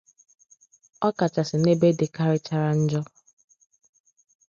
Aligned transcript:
ọ 1.07 1.09
kachasị 1.17 1.55
n'ebe 1.59 1.87
dịkarịchara 1.99 2.71
njọ 2.81 3.01